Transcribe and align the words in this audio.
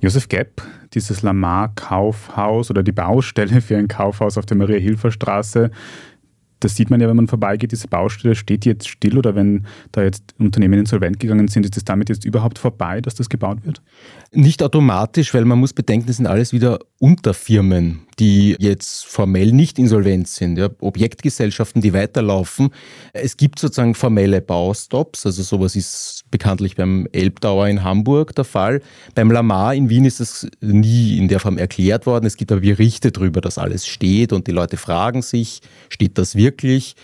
Josef 0.00 0.28
Gepp, 0.28 0.62
dieses 0.94 1.22
Lamar-Kaufhaus 1.22 2.70
oder 2.70 2.82
die 2.82 2.92
Baustelle 2.92 3.60
für 3.60 3.76
ein 3.76 3.88
Kaufhaus 3.88 4.38
auf 4.38 4.46
der 4.46 4.56
Maria-Hilfer-Straße, 4.56 5.70
das 6.60 6.74
sieht 6.74 6.90
man 6.90 7.00
ja, 7.00 7.08
wenn 7.08 7.16
man 7.16 7.28
vorbeigeht, 7.28 7.72
diese 7.72 7.88
Baustelle 7.88 8.34
steht 8.34 8.64
jetzt 8.64 8.88
still 8.88 9.18
oder 9.18 9.34
wenn 9.34 9.66
da 9.92 10.02
jetzt 10.02 10.34
Unternehmen 10.38 10.78
insolvent 10.78 11.20
gegangen 11.20 11.48
sind, 11.48 11.64
ist 11.64 11.76
es 11.76 11.84
damit 11.84 12.08
jetzt 12.08 12.24
überhaupt 12.24 12.58
vorbei, 12.58 13.00
dass 13.00 13.14
das 13.14 13.28
gebaut 13.28 13.64
wird? 13.64 13.80
Nicht 14.32 14.62
automatisch, 14.62 15.34
weil 15.34 15.44
man 15.44 15.58
muss 15.58 15.72
bedenken, 15.72 16.06
das 16.06 16.16
sind 16.16 16.26
alles 16.26 16.52
wieder 16.52 16.80
Unterfirmen, 16.98 18.07
die 18.18 18.56
jetzt 18.58 19.06
formell 19.06 19.52
nicht 19.52 19.78
insolvent 19.78 20.28
sind. 20.28 20.58
Ja, 20.58 20.68
Objektgesellschaften, 20.80 21.82
die 21.82 21.92
weiterlaufen. 21.92 22.70
Es 23.12 23.36
gibt 23.36 23.58
sozusagen 23.58 23.94
formelle 23.94 24.40
Baustops, 24.40 25.26
also 25.26 25.42
sowas 25.42 25.76
ist 25.76 26.24
bekanntlich 26.30 26.76
beim 26.76 27.06
Elbdauer 27.12 27.68
in 27.68 27.84
Hamburg 27.84 28.34
der 28.34 28.44
Fall. 28.44 28.82
Beim 29.14 29.30
Lamar 29.30 29.74
in 29.74 29.88
Wien 29.88 30.04
ist 30.04 30.20
es 30.20 30.48
nie 30.60 31.18
in 31.18 31.28
der 31.28 31.40
Form 31.40 31.58
erklärt 31.58 32.06
worden. 32.06 32.26
Es 32.26 32.36
gibt 32.36 32.52
aber 32.52 32.60
Berichte 32.60 33.12
darüber, 33.12 33.40
dass 33.40 33.58
alles 33.58 33.86
steht 33.86 34.32
und 34.32 34.46
die 34.46 34.52
Leute 34.52 34.76
fragen 34.76 35.22
sich, 35.22 35.60
steht 35.88 36.18
das 36.18 36.34
wirklich? 36.34 36.96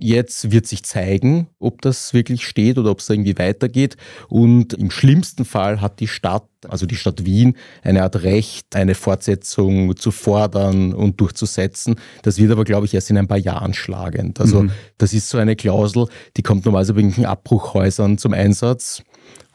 Jetzt 0.00 0.50
wird 0.50 0.66
sich 0.66 0.82
zeigen, 0.82 1.48
ob 1.58 1.82
das 1.82 2.14
wirklich 2.14 2.46
steht 2.46 2.78
oder 2.78 2.90
ob 2.90 3.00
es 3.00 3.10
irgendwie 3.10 3.38
weitergeht. 3.38 3.96
Und 4.28 4.72
im 4.74 4.90
schlimmsten 4.90 5.44
Fall 5.44 5.80
hat 5.80 6.00
die 6.00 6.08
Stadt, 6.08 6.46
also 6.68 6.86
die 6.86 6.96
Stadt 6.96 7.24
Wien, 7.24 7.56
eine 7.82 8.02
Art 8.02 8.22
Recht, 8.22 8.74
eine 8.74 8.94
Fortsetzung 8.94 9.96
zu 9.96 10.10
fordern 10.10 10.94
und 10.94 11.20
durchzusetzen. 11.20 11.96
Das 12.22 12.38
wird 12.38 12.50
aber, 12.50 12.64
glaube 12.64 12.86
ich, 12.86 12.94
erst 12.94 13.10
in 13.10 13.18
ein 13.18 13.28
paar 13.28 13.38
Jahren 13.38 13.74
schlagend. 13.74 14.40
Also 14.40 14.64
mhm. 14.64 14.70
das 14.98 15.12
ist 15.12 15.28
so 15.28 15.38
eine 15.38 15.54
Klausel, 15.56 16.06
die 16.36 16.42
kommt 16.42 16.64
normalerweise 16.64 16.94
bei 16.94 17.00
irgendwelchen 17.00 17.30
Abbruchhäusern 17.30 18.18
zum 18.18 18.32
Einsatz. 18.32 19.02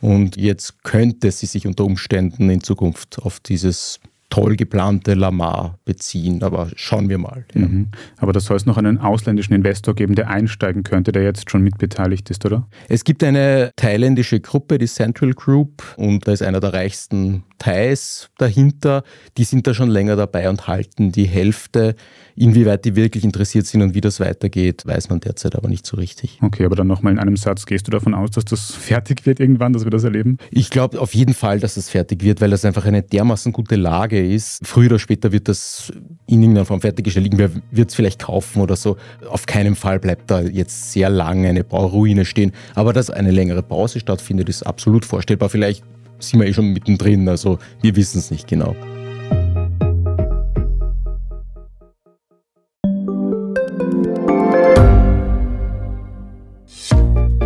Und 0.02 0.38
jetzt 0.38 0.84
könnte 0.84 1.32
sie 1.32 1.48
sich 1.48 1.66
unter 1.66 1.86
Umständen 1.86 2.50
in 2.50 2.62
Zukunft 2.62 3.20
auf 3.20 3.40
dieses 3.40 4.00
toll 4.30 4.56
geplante 4.56 5.14
Lamar 5.14 5.80
beziehen, 5.86 6.44
aber 6.44 6.70
schauen 6.76 7.10
wir 7.10 7.18
mal. 7.18 7.46
Ja. 7.54 7.62
Mhm. 7.62 7.88
Aber 8.18 8.34
da 8.34 8.40
soll 8.40 8.58
es 8.58 8.66
noch 8.66 8.78
einen 8.78 8.98
ausländischen 8.98 9.54
Investor 9.54 9.96
geben, 9.96 10.16
der 10.16 10.30
einsteigen 10.30 10.84
könnte, 10.84 11.12
der 11.12 11.24
jetzt 11.24 11.50
schon 11.50 11.62
mitbeteiligt 11.62 12.30
ist, 12.30 12.46
oder? 12.46 12.68
Es 12.90 13.04
gibt 13.04 13.24
eine 13.24 13.72
thailändische 13.76 14.40
Gruppe, 14.40 14.78
die 14.78 14.88
Central 14.88 15.34
Group, 15.34 15.84
und 15.98 16.28
da 16.28 16.32
ist 16.32 16.42
einer 16.42 16.60
der 16.60 16.74
reichsten 16.74 17.44
Thais 17.58 18.30
dahinter. 18.38 19.04
Die 19.38 19.44
sind 19.44 19.68
da 19.68 19.74
schon 19.74 19.90
länger 19.90 20.16
dabei 20.16 20.50
und 20.50 20.68
halten 20.68 21.12
die 21.12 21.26
Hälfte. 21.26 21.96
Inwieweit 22.36 22.84
die 22.84 22.96
wirklich 22.96 23.24
interessiert 23.24 23.66
sind 23.66 23.82
und 23.82 23.96
wie 23.96 24.02
das 24.02 24.20
weitergeht, 24.20 24.86
weiß 24.86 25.10
man 25.10 25.22
derzeit 25.22 25.56
aber 25.56 25.70
nicht 25.70 25.86
so 25.86 25.96
richtig. 25.96 26.38
Okay, 26.42 26.66
aber 26.66 26.76
dann 26.76 26.88
nochmal 26.88 27.14
in 27.14 27.20
einem 27.20 27.38
Satz, 27.38 27.66
gehst 27.66 27.88
du 27.88 27.92
davon 27.92 28.14
aus, 28.14 28.32
dass 28.32 28.44
das 28.44 28.72
fertig 28.72 29.26
wird 29.26 29.40
irgendwann, 29.40 29.72
dass 29.72 29.86
wir 29.86 29.92
das 29.92 30.04
erleben? 30.04 30.38
Ich 30.52 30.70
glaube 30.70 31.00
auf 31.00 31.16
jeden 31.16 31.34
Fall, 31.34 31.60
dass 31.60 31.78
es 31.78 31.90
fertig 31.90 32.24
wird, 32.24 32.42
weil 32.42 32.50
das 32.50 32.66
einfach 32.66 32.86
eine 32.86 33.02
dermaßen 33.02 33.54
gute 33.54 33.78
Lage 33.78 34.22
ist. 34.22 34.60
Früher 34.68 34.88
oder 34.88 35.00
später 35.00 35.32
wird 35.32 35.48
das 35.48 35.94
in 36.28 36.42
irgendeiner 36.42 36.66
Form 36.66 36.82
fertiggestellt. 36.82 37.26
Irgendwer 37.26 37.52
wird 37.72 37.90
es 37.90 37.96
vielleicht 37.96 38.24
kaufen 38.24 38.62
oder 38.62 38.76
so. 38.76 38.98
Auf 39.30 39.46
keinen 39.46 39.76
Fall 39.76 40.00
bleibt 40.00 40.30
da 40.30 40.42
jetzt 40.42 40.92
sehr 40.92 41.10
lange 41.10 41.48
eine 41.48 41.64
Bauruine 41.64 42.26
stehen. 42.26 42.52
Aber 42.74 42.92
dass 42.92 43.10
eine 43.10 43.32
längere 43.32 43.64
Pause 43.64 44.02
stattfindet, 44.02 44.50
ist 44.50 44.64
absolut 44.64 45.06
vorstellbar. 45.06 45.50
Vielleicht 45.50 45.84
sind 46.20 46.40
wir 46.40 46.48
eh 46.48 46.54
schon 46.54 46.74
mittendrin, 46.74 47.28
also 47.28 47.60
wir 47.82 47.96
wissen 47.96 48.20
es 48.20 48.32
nicht 48.32 48.48
genau. 48.48 48.76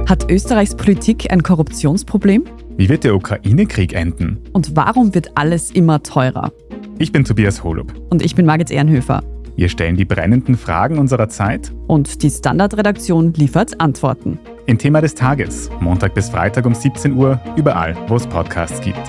Hat 0.08 0.30
Österreichs 0.32 0.76
Politik 0.76 1.32
ein 1.32 1.44
Korruptionsproblem? 1.44 2.46
Wie 2.78 2.90
wird 2.90 3.04
der 3.04 3.14
Ukraine-Krieg 3.14 3.94
enden? 3.94 4.40
Und 4.54 4.76
warum 4.76 5.14
wird 5.14 5.38
alles 5.38 5.70
immer 5.70 6.02
teurer? 6.02 6.52
Ich 6.98 7.12
bin 7.12 7.24
Tobias 7.24 7.64
Holub. 7.64 7.94
Und 8.10 8.24
ich 8.24 8.34
bin 8.36 8.46
Margit 8.46 8.72
Ehrenhöfer. 8.72 9.22
Wir 9.60 9.68
stellen 9.68 9.98
die 9.98 10.06
brennenden 10.06 10.56
Fragen 10.56 10.98
unserer 10.98 11.28
Zeit. 11.28 11.74
Und 11.86 12.24
die 12.24 12.30
Standardredaktion 12.30 13.34
liefert 13.34 13.82
Antworten. 13.82 14.40
In 14.68 14.78
Thema 14.78 15.02
des 15.02 15.16
Tages, 15.16 15.70
Montag 15.82 16.14
bis 16.14 16.30
Freitag 16.30 16.66
um 16.66 16.74
17 16.74 17.12
Uhr, 17.12 17.42
überall, 17.58 17.94
wo 18.08 18.16
es 18.16 18.26
Podcasts 18.26 18.80
gibt. 18.80 19.02